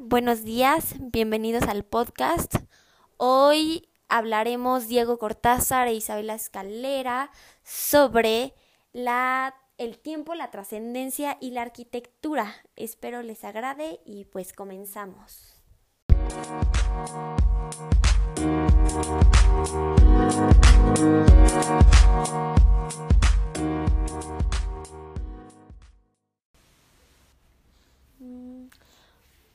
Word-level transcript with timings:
Buenos 0.00 0.42
días, 0.42 0.94
bienvenidos 0.98 1.64
al 1.64 1.84
podcast. 1.84 2.56
Hoy 3.16 3.88
hablaremos 4.08 4.88
Diego 4.88 5.18
Cortázar 5.18 5.86
e 5.86 5.94
Isabela 5.94 6.34
Escalera 6.34 7.30
sobre 7.62 8.54
la, 8.92 9.54
el 9.78 9.98
tiempo, 9.98 10.34
la 10.34 10.50
trascendencia 10.50 11.38
y 11.40 11.52
la 11.52 11.62
arquitectura. 11.62 12.54
Espero 12.74 13.22
les 13.22 13.44
agrade 13.44 14.00
y 14.04 14.24
pues 14.24 14.52
comenzamos. 14.52 15.62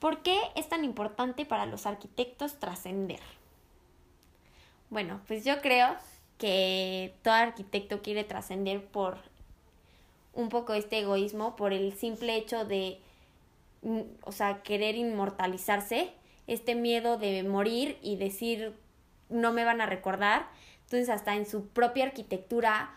¿Por 0.00 0.22
qué 0.22 0.40
es 0.56 0.68
tan 0.68 0.82
importante 0.82 1.44
para 1.44 1.66
los 1.66 1.86
arquitectos 1.86 2.58
trascender? 2.58 3.20
Bueno, 4.88 5.20
pues 5.28 5.44
yo 5.44 5.60
creo 5.60 5.94
que 6.38 7.14
todo 7.22 7.34
arquitecto 7.34 8.00
quiere 8.00 8.24
trascender 8.24 8.82
por 8.84 9.18
un 10.32 10.48
poco 10.48 10.72
este 10.72 11.00
egoísmo, 11.00 11.54
por 11.54 11.74
el 11.74 11.92
simple 11.92 12.34
hecho 12.36 12.64
de, 12.64 12.98
mm, 13.82 14.00
o 14.22 14.32
sea, 14.32 14.62
querer 14.62 14.96
inmortalizarse, 14.96 16.12
este 16.46 16.74
miedo 16.74 17.18
de 17.18 17.42
morir 17.42 17.98
y 18.02 18.16
decir 18.16 18.74
no 19.28 19.52
me 19.52 19.64
van 19.64 19.82
a 19.82 19.86
recordar. 19.86 20.48
Entonces 20.84 21.10
hasta 21.10 21.36
en 21.36 21.46
su 21.46 21.68
propia 21.68 22.06
arquitectura 22.06 22.96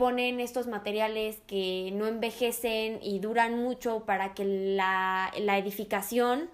ponen 0.00 0.40
estos 0.40 0.66
materiales 0.66 1.42
que 1.46 1.90
no 1.92 2.06
envejecen 2.06 3.00
y 3.02 3.18
duran 3.18 3.58
mucho 3.62 4.06
para 4.06 4.32
que 4.32 4.46
la, 4.46 5.30
la 5.38 5.58
edificación 5.58 6.48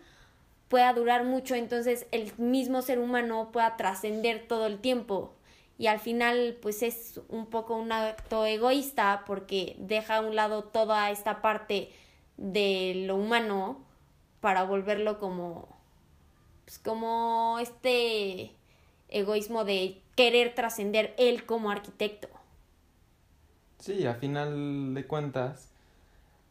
pueda 0.66 0.92
durar 0.92 1.22
mucho, 1.22 1.54
entonces 1.54 2.08
el 2.10 2.36
mismo 2.38 2.82
ser 2.82 2.98
humano 2.98 3.50
pueda 3.52 3.76
trascender 3.76 4.48
todo 4.48 4.66
el 4.66 4.80
tiempo. 4.80 5.32
Y 5.78 5.86
al 5.86 6.00
final, 6.00 6.58
pues 6.60 6.82
es 6.82 7.20
un 7.28 7.46
poco 7.46 7.76
un 7.76 7.92
acto 7.92 8.44
egoísta 8.46 9.22
porque 9.28 9.76
deja 9.78 10.16
a 10.16 10.20
un 10.22 10.34
lado 10.34 10.64
toda 10.64 11.12
esta 11.12 11.40
parte 11.40 11.92
de 12.36 13.04
lo 13.06 13.14
humano 13.14 13.78
para 14.40 14.64
volverlo 14.64 15.20
como, 15.20 15.68
pues 16.64 16.80
como 16.80 17.60
este 17.60 18.50
egoísmo 19.08 19.64
de 19.64 20.02
querer 20.16 20.52
trascender 20.56 21.14
él 21.16 21.46
como 21.46 21.70
arquitecto. 21.70 22.28
Sí, 23.78 24.06
a 24.06 24.14
final 24.14 24.94
de 24.94 25.06
cuentas, 25.06 25.70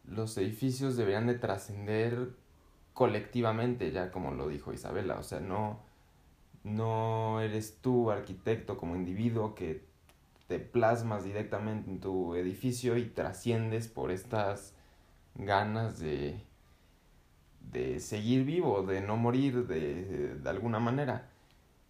los 0.08 0.36
edificios 0.38 0.96
deberían 0.96 1.26
de 1.26 1.34
trascender 1.34 2.30
colectivamente, 2.94 3.92
ya 3.92 4.10
como 4.12 4.32
lo 4.32 4.48
dijo 4.48 4.72
Isabela, 4.72 5.16
o 5.18 5.22
sea, 5.22 5.40
no, 5.40 5.80
no 6.64 7.40
eres 7.40 7.78
tú 7.82 8.10
arquitecto 8.10 8.78
como 8.78 8.96
individuo 8.96 9.54
que 9.54 9.84
te 10.48 10.60
plasmas 10.60 11.24
directamente 11.24 11.90
en 11.90 12.00
tu 12.00 12.34
edificio 12.36 12.96
y 12.98 13.06
trasciendes 13.06 13.88
por 13.88 14.10
estas 14.12 14.74
ganas 15.36 15.98
de, 16.00 16.42
de 17.72 18.00
seguir 18.00 18.44
vivo, 18.44 18.82
de 18.82 19.00
no 19.00 19.16
morir 19.16 19.66
de, 19.66 20.34
de 20.36 20.50
alguna 20.50 20.78
manera. 20.78 21.28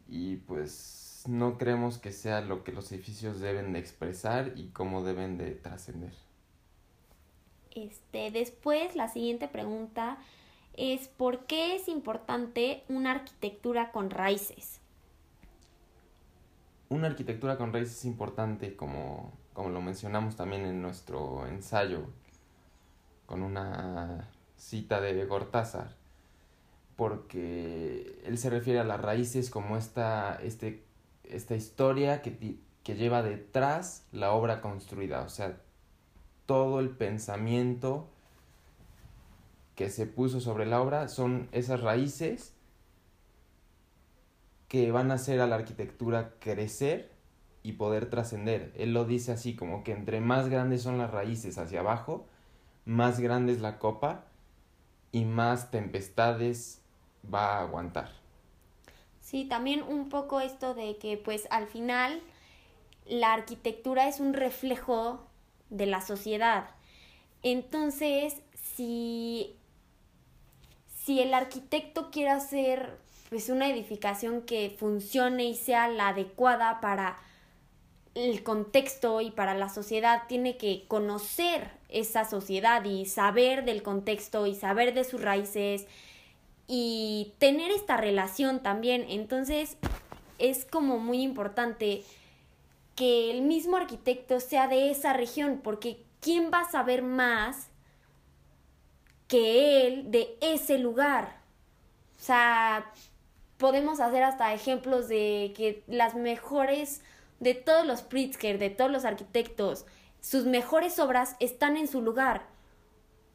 Y 0.08 0.36
pues 0.38 1.05
no 1.28 1.58
creemos 1.58 1.98
que 1.98 2.12
sea 2.12 2.41
lo 2.41 2.64
que 2.64 2.72
los 2.72 2.91
edificios 2.92 3.41
deben 3.41 3.72
de 3.72 3.78
expresar 3.78 4.52
y 4.56 4.69
cómo 4.69 5.02
deben 5.02 5.38
de 5.38 5.52
trascender. 5.52 6.12
Este, 7.74 8.31
después, 8.31 8.97
la 8.97 9.09
siguiente 9.09 9.48
pregunta 9.48 10.19
es 10.75 11.09
¿por 11.09 11.47
qué 11.47 11.76
es 11.76 11.88
importante 11.88 12.84
una 12.88 13.12
arquitectura 13.12 13.92
con 13.92 14.10
raíces? 14.10 14.81
Una 16.88 17.09
arquitectura 17.09 17.58
con 17.58 17.72
raíces 17.72 17.98
es 17.98 18.04
importante, 18.04 18.76
como, 18.76 19.32
como 19.53 19.70
lo 19.70 19.81
mencionamos 19.81 20.37
también 20.37 20.64
en 20.64 20.81
nuestro 20.81 21.47
ensayo, 21.47 22.06
con 23.26 23.43
una 23.43 24.31
cita 24.56 25.00
de 25.00 25.25
Gortázar, 25.26 25.97
porque 26.94 28.22
él 28.25 28.38
se 28.38 28.50
refiere 28.50 28.78
a 28.78 28.84
las 28.84 29.00
raíces 29.00 29.50
como 29.50 29.76
esta, 29.76 30.37
este 30.37 30.85
esta 31.31 31.54
historia 31.54 32.22
que, 32.22 32.59
que 32.82 32.94
lleva 32.94 33.22
detrás 33.22 34.06
la 34.12 34.32
obra 34.32 34.60
construida, 34.60 35.22
o 35.22 35.28
sea, 35.28 35.60
todo 36.47 36.81
el 36.81 36.91
pensamiento 36.91 38.09
que 39.75 39.91
se 39.91 40.06
puso 40.06 40.41
sobre 40.41 40.66
la 40.66 40.81
obra 40.81 41.09
son 41.09 41.48
esas 41.53 41.81
raíces 41.81 42.54
que 44.69 44.91
van 44.91 45.10
a 45.10 45.14
hacer 45.14 45.41
a 45.41 45.47
la 45.47 45.56
arquitectura 45.56 46.34
crecer 46.41 47.12
y 47.62 47.72
poder 47.72 48.08
trascender. 48.08 48.72
Él 48.76 48.94
lo 48.94 49.04
dice 49.04 49.32
así, 49.32 49.54
como 49.54 49.84
que 49.84 49.93
entre 49.93 50.20
más 50.20 50.48
grandes 50.48 50.82
son 50.82 50.98
las 50.98 51.10
raíces 51.10 51.58
hacia 51.58 51.81
abajo, 51.81 52.26
más 52.84 53.20
grande 53.20 53.53
es 53.53 53.60
la 53.60 53.78
copa 53.78 54.25
y 55.12 55.25
más 55.25 55.70
tempestades 55.70 56.82
va 57.32 57.56
a 57.56 57.62
aguantar. 57.62 58.25
Sí, 59.26 59.44
también 59.44 59.82
un 59.82 60.09
poco 60.09 60.38
esto 60.38 60.72
de 60.72 60.98
que 60.98 61.16
pues 61.16 61.48
al 61.50 61.66
final 61.66 62.22
la 63.06 63.32
arquitectura 63.32 64.06
es 64.06 64.20
un 64.20 64.34
reflejo 64.34 65.26
de 65.69 65.87
la 65.87 66.00
sociedad. 66.00 66.70
Entonces, 67.42 68.37
si, 68.54 69.56
si 70.94 71.20
el 71.20 71.34
arquitecto 71.34 72.12
quiere 72.12 72.31
hacer 72.31 72.98
pues 73.28 73.48
una 73.48 73.69
edificación 73.69 74.42
que 74.42 74.72
funcione 74.78 75.43
y 75.47 75.56
sea 75.56 75.88
la 75.88 76.10
adecuada 76.10 76.81
para 76.81 77.19
el 78.14 78.44
contexto 78.44 79.22
y 79.22 79.32
para 79.32 79.54
la 79.54 79.69
sociedad, 79.69 80.22
tiene 80.28 80.56
que 80.56 80.84
conocer 80.87 81.72
esa 81.88 82.25
sociedad 82.25 82.84
y 82.84 83.06
saber 83.06 83.64
del 83.64 83.82
contexto 83.82 84.47
y 84.47 84.54
saber 84.54 84.94
de 84.94 85.03
sus 85.03 85.20
raíces 85.20 85.88
y 86.66 87.34
tener 87.38 87.71
esta 87.71 87.97
relación 87.97 88.62
también. 88.62 89.04
Entonces 89.09 89.77
es 90.38 90.65
como 90.65 90.99
muy 90.99 91.22
importante 91.22 92.03
que 92.94 93.31
el 93.31 93.43
mismo 93.43 93.77
arquitecto 93.77 94.41
sea 94.41 94.69
de 94.69 94.91
esa 94.91 95.12
región, 95.12 95.60
porque 95.62 96.03
¿quién 96.21 96.50
va 96.53 96.60
a 96.60 96.71
saber 96.71 97.03
más 97.03 97.69
que 99.28 99.87
él 99.87 100.10
de 100.10 100.37
ese 100.41 100.78
lugar? 100.78 101.41
O 102.19 102.22
sea, 102.22 102.91
podemos 103.59 104.00
hacer 104.00 104.22
hasta 104.22 104.55
ejemplos 104.55 105.09
de 105.09 105.53
que 105.56 105.82
las 105.87 106.15
mejores, 106.15 107.03
de 107.41 107.55
todos 107.55 107.87
los 107.87 108.03
Pritzker, 108.03 108.59
de 108.59 108.71
todos 108.71 108.91
los 108.91 109.05
arquitectos, 109.05 109.84
sus 110.21 110.47
mejores 110.47 110.99
obras 110.99 111.37
están 111.38 111.76
en 111.76 111.88
su 111.88 112.00
lugar 112.00 112.56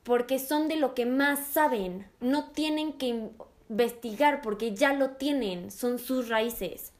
porque 0.03 0.39
son 0.39 0.67
de 0.67 0.77
lo 0.77 0.93
que 0.93 1.05
más 1.05 1.47
saben, 1.47 2.07
no 2.19 2.49
tienen 2.51 2.93
que 2.93 3.29
investigar 3.69 4.41
porque 4.41 4.75
ya 4.75 4.93
lo 4.93 5.11
tienen, 5.11 5.71
son 5.71 5.99
sus 5.99 6.29
raíces. 6.29 6.93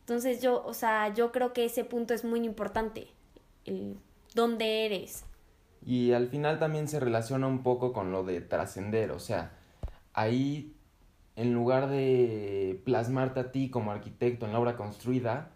Entonces 0.00 0.42
yo, 0.42 0.64
o 0.64 0.74
sea, 0.74 1.12
yo 1.14 1.32
creo 1.32 1.52
que 1.52 1.64
ese 1.64 1.84
punto 1.84 2.14
es 2.14 2.24
muy 2.24 2.44
importante, 2.44 3.08
el 3.64 3.96
dónde 4.34 4.86
eres. 4.86 5.24
Y 5.84 6.12
al 6.12 6.28
final 6.28 6.58
también 6.58 6.88
se 6.88 7.00
relaciona 7.00 7.46
un 7.46 7.62
poco 7.62 7.92
con 7.92 8.12
lo 8.12 8.24
de 8.24 8.40
trascender, 8.40 9.12
o 9.12 9.20
sea, 9.20 9.52
ahí 10.12 10.74
en 11.36 11.54
lugar 11.54 11.88
de 11.88 12.82
plasmarte 12.84 13.40
a 13.40 13.52
ti 13.52 13.70
como 13.70 13.92
arquitecto 13.92 14.46
en 14.46 14.52
la 14.52 14.60
obra 14.60 14.76
construida, 14.76 15.50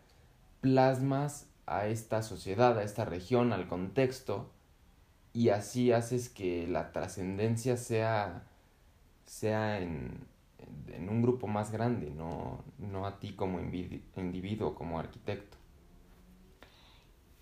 plasmas 0.60 1.48
a 1.66 1.86
esta 1.88 2.22
sociedad, 2.22 2.78
a 2.78 2.84
esta 2.84 3.04
región, 3.04 3.52
al 3.52 3.68
contexto, 3.68 4.50
y 5.34 5.48
así 5.48 5.90
haces 5.92 6.28
que 6.28 6.66
la 6.68 6.92
trascendencia 6.92 7.76
sea, 7.76 8.44
sea 9.26 9.80
en, 9.80 10.28
en, 10.86 11.08
un 11.08 11.22
grupo 11.22 11.48
más 11.48 11.72
grande, 11.72 12.10
no, 12.10 12.62
no 12.78 13.04
a 13.04 13.18
ti 13.18 13.34
como 13.34 13.58
individuo, 13.60 14.76
como 14.76 14.98
arquitecto. 14.98 15.58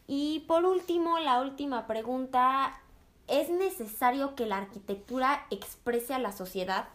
Y 0.06 0.40
por 0.48 0.64
último, 0.64 1.18
la 1.18 1.42
última 1.42 1.86
pregunta, 1.86 2.80
¿es 3.28 3.50
necesario 3.50 4.34
que 4.34 4.46
la 4.46 4.56
arquitectura 4.56 5.46
exprese 5.50 6.14
a 6.14 6.18
la 6.18 6.32
sociedad? 6.32 6.88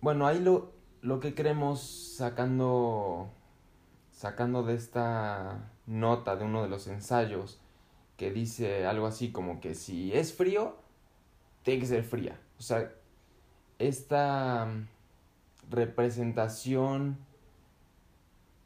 Bueno, 0.00 0.26
ahí 0.26 0.40
lo, 0.40 0.72
lo 1.02 1.20
que 1.20 1.34
creemos 1.34 2.14
sacando, 2.16 3.28
sacando 4.12 4.62
de 4.62 4.74
esta 4.74 5.70
nota 5.84 6.36
de 6.36 6.44
uno 6.46 6.62
de 6.62 6.70
los 6.70 6.86
ensayos, 6.86 7.60
que 8.16 8.30
dice 8.30 8.86
algo 8.86 9.06
así 9.06 9.30
como 9.30 9.60
que 9.60 9.74
si 9.74 10.12
es 10.12 10.32
frío, 10.32 10.76
tiene 11.62 11.80
que 11.80 11.86
ser 11.86 12.04
fría. 12.04 12.40
O 12.58 12.62
sea, 12.62 12.92
esta 13.78 14.66
mm, 14.66 14.86
representación 15.70 17.18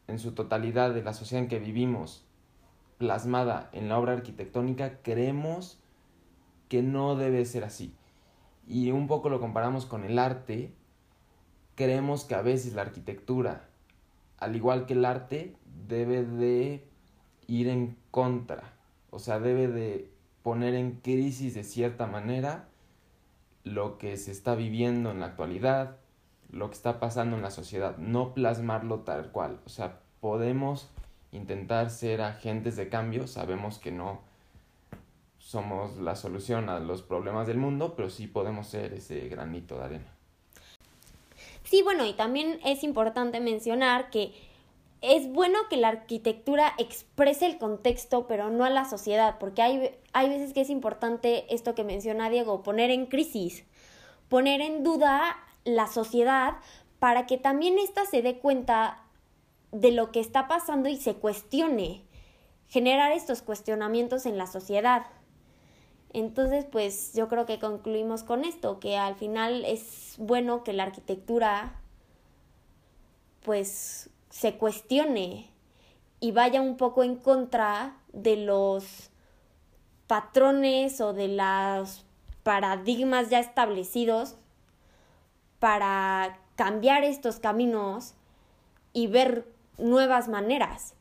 en 0.06 0.18
su 0.18 0.32
totalidad 0.32 0.92
de 0.92 1.02
la 1.02 1.14
sociedad 1.14 1.44
en 1.44 1.48
que 1.48 1.58
vivimos, 1.58 2.24
plasmada 2.98 3.70
en 3.72 3.88
la 3.88 3.98
obra 3.98 4.12
arquitectónica, 4.12 4.98
creemos 5.02 5.80
que 6.68 6.82
no 6.82 7.16
debe 7.16 7.44
ser 7.44 7.64
así. 7.64 7.94
y 8.66 8.92
un 8.92 9.08
poco 9.08 9.30
lo 9.30 9.40
comparamos 9.40 9.84
con 9.86 10.04
el 10.04 10.18
arte, 10.18 10.72
creemos 11.74 12.24
que 12.24 12.34
a 12.36 12.42
veces 12.42 12.74
la 12.74 12.82
arquitectura, 12.82 13.68
al 14.38 14.54
igual 14.54 14.86
que 14.86 14.92
el 14.92 15.04
arte, 15.04 15.56
debe 15.88 16.24
de 16.24 16.86
ir 17.48 17.68
en 17.68 17.96
contra, 18.10 18.74
o 19.10 19.18
sea, 19.18 19.40
debe 19.40 19.68
de 19.68 20.10
poner 20.42 20.74
en 20.74 20.92
crisis 20.92 21.54
de 21.54 21.64
cierta 21.64 22.06
manera 22.06 22.68
lo 23.64 23.98
que 23.98 24.16
se 24.16 24.30
está 24.32 24.54
viviendo 24.54 25.10
en 25.10 25.20
la 25.20 25.26
actualidad, 25.26 25.96
lo 26.50 26.68
que 26.70 26.76
está 26.76 26.98
pasando 26.98 27.36
en 27.36 27.42
la 27.42 27.50
sociedad, 27.50 27.96
no 27.98 28.34
plasmarlo 28.34 29.00
tal 29.00 29.30
cual. 29.30 29.60
O 29.66 29.68
sea, 29.68 30.00
podemos 30.20 30.88
intentar 31.32 31.90
ser 31.90 32.22
agentes 32.22 32.76
de 32.76 32.88
cambio, 32.88 33.26
sabemos 33.26 33.78
que 33.78 33.92
no 33.92 34.20
somos 35.38 35.96
la 35.98 36.16
solución 36.16 36.68
a 36.68 36.80
los 36.80 37.02
problemas 37.02 37.46
del 37.46 37.58
mundo, 37.58 37.94
pero 37.96 38.10
sí 38.10 38.26
podemos 38.26 38.66
ser 38.66 38.92
ese 38.92 39.28
granito 39.28 39.78
de 39.78 39.84
arena. 39.84 40.12
Sí, 41.64 41.82
bueno, 41.82 42.04
y 42.04 42.12
también 42.14 42.58
es 42.64 42.82
importante 42.82 43.40
mencionar 43.40 44.10
que 44.10 44.32
es 45.00 45.32
bueno 45.32 45.58
que 45.70 45.76
la 45.76 45.88
arquitectura 45.88 46.74
exprese 46.78 47.46
el 47.46 47.58
contexto, 47.58 48.26
pero 48.26 48.50
no 48.50 48.64
a 48.64 48.70
la 48.70 48.84
sociedad, 48.84 49.38
porque 49.38 49.62
hay, 49.62 49.98
hay 50.12 50.28
veces 50.28 50.52
que 50.52 50.60
es 50.60 50.70
importante 50.70 51.52
esto 51.54 51.74
que 51.74 51.84
menciona 51.84 52.28
Diego, 52.28 52.62
poner 52.62 52.90
en 52.90 53.06
crisis, 53.06 53.64
poner 54.28 54.60
en 54.60 54.82
duda 54.82 55.36
la 55.64 55.86
sociedad 55.86 56.54
para 56.98 57.26
que 57.26 57.38
también 57.38 57.78
ésta 57.78 58.04
se 58.04 58.22
dé 58.22 58.38
cuenta 58.38 59.02
de 59.72 59.90
lo 59.90 60.10
que 60.12 60.20
está 60.20 60.48
pasando 60.48 60.88
y 60.88 60.96
se 60.96 61.14
cuestione, 61.14 62.04
generar 62.68 63.12
estos 63.12 63.42
cuestionamientos 63.42 64.26
en 64.26 64.36
la 64.36 64.46
sociedad. 64.46 65.06
Entonces, 66.12 66.66
pues 66.66 67.12
yo 67.14 67.28
creo 67.28 67.46
que 67.46 67.58
concluimos 67.58 68.22
con 68.22 68.44
esto, 68.44 68.80
que 68.80 68.96
al 68.96 69.14
final 69.14 69.64
es 69.64 70.16
bueno 70.18 70.62
que 70.64 70.72
la 70.72 70.82
arquitectura 70.82 71.80
pues 73.42 74.10
se 74.30 74.56
cuestione 74.56 75.50
y 76.20 76.32
vaya 76.32 76.60
un 76.60 76.76
poco 76.76 77.04
en 77.04 77.16
contra 77.16 77.96
de 78.12 78.36
los 78.36 79.10
patrones 80.06 81.00
o 81.00 81.12
de 81.12 81.28
los 81.28 82.04
paradigmas 82.42 83.30
ya 83.30 83.38
establecidos 83.38 84.36
para 85.58 86.38
cambiar 86.56 87.04
estos 87.04 87.38
caminos 87.38 88.14
y 88.92 89.06
ver 89.06 89.46
nuevas 89.78 90.28
maneras. 90.28 90.94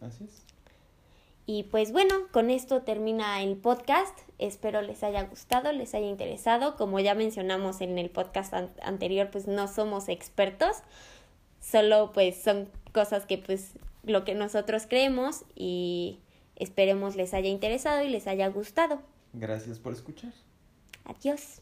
Así 0.00 0.24
es. 0.24 0.48
Y 1.50 1.62
pues 1.62 1.92
bueno, 1.92 2.14
con 2.30 2.50
esto 2.50 2.82
termina 2.82 3.42
el 3.42 3.56
podcast. 3.56 4.18
Espero 4.36 4.82
les 4.82 5.02
haya 5.02 5.22
gustado, 5.22 5.72
les 5.72 5.94
haya 5.94 6.06
interesado. 6.06 6.76
Como 6.76 7.00
ya 7.00 7.14
mencionamos 7.14 7.80
en 7.80 7.96
el 7.96 8.10
podcast 8.10 8.52
anterior, 8.82 9.30
pues 9.30 9.46
no 9.46 9.66
somos 9.66 10.10
expertos, 10.10 10.76
solo 11.70 12.12
pues 12.12 12.36
son 12.36 12.68
cosas 12.92 13.26
que 13.26 13.38
pues 13.38 13.72
lo 14.04 14.24
que 14.24 14.34
nosotros 14.34 14.86
creemos 14.88 15.44
y 15.54 16.18
esperemos 16.56 17.16
les 17.16 17.34
haya 17.34 17.48
interesado 17.48 18.02
y 18.02 18.08
les 18.08 18.26
haya 18.26 18.48
gustado. 18.48 19.00
Gracias 19.32 19.78
por 19.78 19.92
escuchar. 19.92 20.32
Adiós. 21.04 21.60